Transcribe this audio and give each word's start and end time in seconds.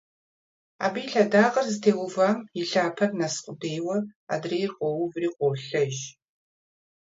Абы 0.85 0.99
и 1.03 1.07
лъэдакъэр 1.11 1.65
зытеувам 1.73 2.37
и 2.59 2.61
лъапэр 2.69 3.09
къэс 3.17 3.35
къудейуэ 3.43 3.97
адрейр 4.33 4.71
къоуври, 4.77 5.29
къолъэж. 5.37 5.95